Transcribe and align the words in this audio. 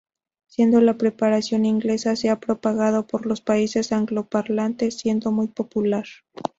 Siendo 0.47 0.81
la 0.81 0.97
preparación 0.97 1.63
inglesa 1.63 2.15
se 2.15 2.31
ha 2.31 2.39
propagado 2.39 3.05
por 3.05 3.27
los 3.27 3.41
países 3.41 3.91
angloparlantes 3.91 4.97
siendo 4.97 5.31
muy 5.31 5.47
popular. 5.47 6.05